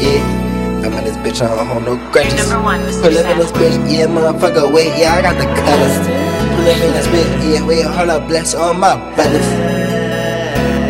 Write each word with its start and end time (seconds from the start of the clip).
Yeah, 0.00 0.84
I'm 0.84 0.92
in 0.96 1.04
this 1.04 1.16
bitch, 1.18 1.44
I 1.44 1.54
don't 1.54 1.66
hold 1.66 1.84
no 1.84 1.96
grudges. 2.10 2.48
Number 2.48 2.64
one, 2.64 2.80
Mr. 2.80 3.02
Pull 3.02 3.18
up 3.18 3.26
in 3.26 3.38
this 3.38 3.52
bitch, 3.52 3.76
yeah, 3.90 4.06
motherfucker, 4.06 4.72
wait, 4.72 4.96
yeah, 4.98 5.14
I 5.14 5.22
got 5.22 5.36
the 5.36 5.44
colors. 5.44 5.96
Pull 6.56 6.68
up 6.68 6.80
in 6.80 6.92
this 6.96 7.06
bitch, 7.08 7.30
yeah, 7.52 7.66
wait, 7.66 7.84
hold 7.84 8.08
up, 8.08 8.26
bless 8.26 8.54
all 8.54 8.72
my 8.74 8.96
brothers. 9.14 9.46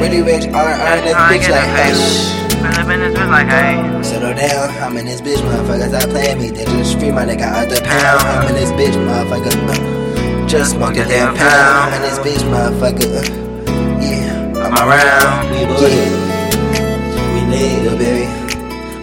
Really 0.01 0.23
rich, 0.23 0.47
R, 0.55 0.63
R, 0.63 0.97
in 0.99 1.05
this 1.05 1.15
bitch 1.15 1.51
like 1.51 1.69
hush. 1.75 2.41
Pull 2.55 2.67
up 2.67 2.89
in 2.89 3.01
this 3.01 3.19
bitch 3.19 3.31
like, 3.31 3.49
hey. 3.49 4.03
Settle 4.03 4.35
down, 4.35 4.71
I'm 4.83 4.97
in 4.97 5.07
this 5.07 5.21
bitch, 5.21 5.43
motherfuckers. 5.43 5.93
I 5.95 6.07
playing 6.09 6.39
me. 6.39 6.51
They 6.51 6.65
just 6.65 6.93
stream 6.93 7.15
my 7.17 7.25
nigga 7.25 7.43
out 7.43 7.69
the 7.69 7.81
pound. 7.83 8.21
I'm 8.23 8.49
in 8.49 8.55
this 8.55 8.71
bitch, 8.73 8.97
motherfucker. 8.97 9.53
Uh, 9.69 10.47
just 10.47 10.73
smoke 10.73 10.97
a 10.97 11.05
damn 11.05 11.35
pound. 11.37 11.95
I'm 11.95 11.95
in 11.95 12.03
this 12.03 12.19
bitch, 12.19 12.43
motherfucker. 12.49 13.11
Uh, 13.21 14.01
yeah, 14.01 14.65
I'm 14.65 14.73
around. 14.73 15.55
Yeah. 15.83 16.20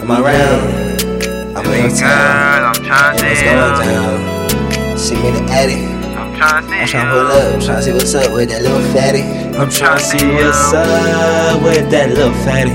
Lit. 0.07 0.17
I'm 0.17 0.23
around. 0.23 1.57
I'm 1.57 1.65
in 1.73 1.95
town. 1.95 2.63
I'm 2.63 2.73
trying 2.73 3.17
to 3.17 3.25
it's 3.27 3.41
going 3.41 3.87
down. 3.87 4.97
See 4.97 5.15
me 5.15 5.31
the 5.31 5.43
addy. 5.51 5.85
I'm 6.15 6.35
trying 6.35 6.65
to 6.65 6.87
see 6.87 6.97
I'm 6.97 7.09
pull 7.09 7.27
up. 7.27 7.53
I'm 7.53 7.61
trying 7.61 7.77
to 7.77 7.83
see 7.83 7.93
what's 7.93 8.15
up 8.15 8.33
with 8.33 8.49
that 8.49 8.61
little 8.61 8.81
fatty. 8.93 9.21
I'm 9.57 9.69
trying 9.69 9.97
to 9.97 10.03
see 10.03 10.25
what's 10.27 10.73
up 10.73 11.61
with 11.61 11.91
that 11.91 12.09
little 12.09 12.33
fatty. 12.45 12.71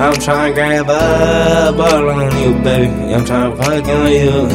I'm 0.00 0.14
trying 0.14 0.52
to 0.52 0.54
grab 0.54 0.88
up 0.88 1.78
all 1.78 2.10
on 2.10 2.36
you, 2.40 2.54
baby. 2.62 3.12
I'm 3.12 3.24
trying 3.24 3.50
to 3.50 3.56
fuck 3.56 3.84
on 3.84 4.10
you. 4.10 4.48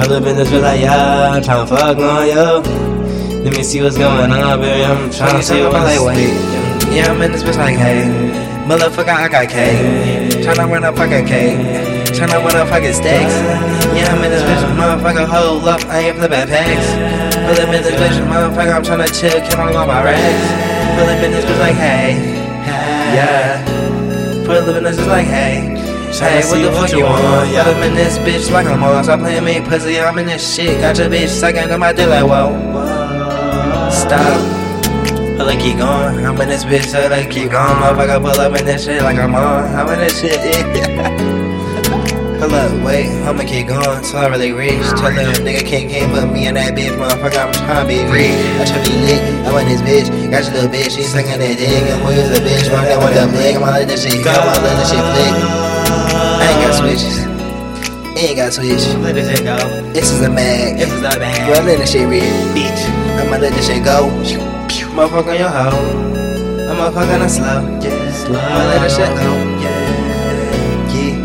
Pull 0.00 0.12
up 0.12 0.24
in 0.24 0.36
this 0.36 0.48
bitch 0.48 0.62
like, 0.62 0.80
yeah, 0.80 1.30
I'm 1.30 1.42
trying 1.42 1.66
to 1.66 1.76
fuck 1.76 1.98
on 1.98 2.26
you. 2.26 3.42
Let 3.44 3.52
me 3.56 3.62
see 3.62 3.82
what's 3.82 3.98
going 3.98 4.32
on, 4.32 4.60
baby. 4.60 4.84
I'm 4.84 5.10
trying 5.10 5.36
to 5.36 5.42
see 5.42 5.62
what's 5.62 5.74
like, 5.74 6.00
wait. 6.00 6.32
Yeah, 6.94 7.12
I'm 7.12 7.20
in 7.20 7.32
this 7.32 7.42
bitch 7.42 7.58
like, 7.58 7.76
hey. 7.76 8.04
Motherfucker, 8.66 9.08
I 9.08 9.28
got 9.28 9.48
K. 9.48 10.25
Tryna 10.46 10.70
run 10.70 10.84
up 10.84 10.94
fucking 10.94 11.26
K. 11.26 11.58
Tryna 12.14 12.38
run 12.38 12.54
up 12.54 12.68
fucking 12.68 12.92
stacks. 12.92 13.34
Yeah, 13.98 14.06
I'm 14.14 14.22
in 14.22 14.30
this 14.30 14.42
bitch, 14.46 14.62
motherfucker, 14.78 15.26
hold 15.26 15.66
up. 15.66 15.84
I 15.86 16.06
ain't 16.06 16.18
flipping 16.18 16.46
packs. 16.46 16.86
Pull 17.34 17.66
up 17.66 17.74
in 17.74 17.82
this 17.82 17.94
bitch, 17.98 18.14
motherfucker, 18.30 18.76
I'm 18.76 18.82
tryna 18.84 19.10
chill, 19.10 19.40
kill 19.42 19.60
on 19.60 19.74
all 19.74 19.88
my 19.88 20.04
racks. 20.04 20.46
Pull 20.94 21.08
up 21.08 21.20
in 21.20 21.32
this 21.32 21.44
bitch 21.44 21.58
like, 21.58 21.74
hey. 21.74 22.14
Yeah. 23.12 23.64
Pull 24.46 24.54
up 24.54 24.76
in 24.76 24.84
this 24.84 24.96
bitch 24.96 25.08
like, 25.08 25.26
hey. 25.26 25.74
Hey, 26.14 26.48
what 26.48 26.62
the 26.62 26.70
fuck 26.70 26.92
you 26.92 27.02
want, 27.02 27.24
want? 27.24 27.50
yeah. 27.50 27.62
Up 27.62 27.84
in 27.84 27.94
this 27.96 28.16
bitch 28.18 28.48
like 28.52 28.68
I'm 28.68 28.80
on. 28.84 29.02
Stop 29.02 29.18
playing 29.18 29.44
me, 29.44 29.60
pussy. 29.60 29.98
I'm 29.98 30.16
in 30.16 30.26
this 30.26 30.54
shit. 30.54 30.80
Got 30.80 30.96
your 30.96 31.08
bitch 31.08 31.28
sucking 31.28 31.72
on 31.72 31.80
my 31.80 31.92
dick 31.92 32.08
like, 32.08 32.24
whoa. 32.24 32.54
Stop. 33.90 34.55
Pull 35.46 35.54
up, 35.54 35.62
keep 35.62 35.78
going. 35.78 36.26
I'm 36.26 36.40
in 36.42 36.48
this 36.48 36.64
bitch, 36.64 36.90
so 36.90 37.06
like 37.06 37.30
keep 37.30 37.54
going. 37.54 37.78
Motherfucker, 37.78 38.18
pull 38.18 38.34
up 38.34 38.58
in 38.58 38.66
this 38.66 38.82
shit 38.82 39.00
like 39.00 39.14
I'm 39.14 39.32
on. 39.32 39.70
I'm 39.78 39.86
in 39.94 40.00
this 40.02 40.18
shit, 40.18 40.42
yeah. 40.42 40.90
Pull 42.42 42.50
up, 42.50 42.74
wait, 42.82 43.06
I'ma 43.22 43.46
keep 43.46 43.70
going 43.70 44.02
till 44.02 44.18
I 44.18 44.26
really 44.26 44.50
reach. 44.50 44.82
Tell 44.98 45.14
them 45.14 45.30
nigga 45.46 45.62
can't 45.62 45.86
can't 45.86 46.10
put 46.10 46.26
me 46.34 46.48
in 46.48 46.58
that 46.58 46.74
bitch, 46.74 46.98
motherfucker. 46.98 47.46
I'm 47.46 47.54
tryna 47.54 47.86
be 47.86 48.02
rich. 48.10 48.34
I 48.58 48.66
try 48.66 48.82
to 48.82 48.90
be 48.90 48.98
lit. 49.06 49.22
I 49.46 49.54
want 49.54 49.70
this 49.70 49.78
bitch. 49.86 50.10
Got 50.34 50.50
your 50.50 50.66
little 50.66 50.70
bitch, 50.74 50.98
she 50.98 51.06
sucking 51.06 51.38
that 51.38 51.54
dick. 51.54 51.94
And 51.94 52.02
where's 52.02 52.26
the 52.26 52.42
bitch? 52.42 52.66
Running 52.66 52.98
with 52.98 53.14
the 53.14 53.30
blick. 53.30 53.54
I'm 53.54 53.62
all 53.62 53.70
let 53.70 53.86
this 53.86 54.02
shit 54.02 54.26
go. 54.26 54.34
I'm 54.34 54.50
all 54.50 54.66
let 54.66 54.74
this 54.82 54.90
shit 54.90 55.06
flick. 55.14 55.30
I 56.42 56.46
ain't 56.50 56.58
got 56.58 56.74
switches. 56.74 57.22
Ain't 58.18 58.34
got 58.34 58.50
switch. 58.50 58.82
Let 58.98 59.14
this 59.14 59.30
shit 59.30 59.46
go. 59.46 59.54
This 59.94 60.10
is 60.10 60.26
a 60.26 60.28
mag. 60.28 60.74
This 60.74 60.90
is 60.90 61.06
a 61.06 61.14
bag. 61.22 61.46
Well, 61.46 61.62
let 61.62 61.78
this 61.78 61.94
shit 61.94 62.08
rip, 62.10 62.26
bitch. 62.50 62.82
I'ma 63.22 63.38
let 63.38 63.54
this 63.54 63.70
shit 63.70 63.86
go. 63.86 64.10
Motherfucker 64.96 65.28
on 65.28 65.38
your 65.38 65.48
hoe. 65.50 66.70
I'ma 66.70 66.90
fuck 66.90 67.08
on 67.10 67.20
the 67.20 67.28
slow. 67.28 67.46
I'ma 67.46 68.64
let 68.64 68.80
this 68.80 68.96
shit 68.96 69.08
go. 69.08 69.28
Yeah. 69.60 69.96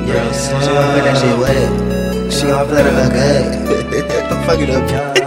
Yeah. 0.07 0.31
She 0.33 0.51
gon' 0.51 0.93
put 0.93 1.03
that 1.05 1.17
shit 1.17 1.37
wet. 1.39 2.33
She 2.33 2.47
gon' 2.47 2.67
flutter 2.67 2.91
her 2.91 3.09
good. 3.09 4.45
Fuck 4.45 4.59
it 4.59 4.69
up. 4.71 5.20